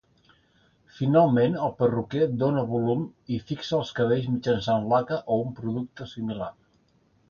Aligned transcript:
Finalment, 0.99 1.57
el 1.65 1.75
perruquer 1.83 2.29
dóna 2.45 2.65
volum 2.73 3.05
i 3.37 3.41
fixa 3.53 3.77
els 3.83 3.95
cabells 4.01 4.29
mitjançant 4.35 4.93
laca 4.97 5.25
o 5.39 5.43
un 5.47 5.57
producte 5.63 6.13
similar. 6.19 6.55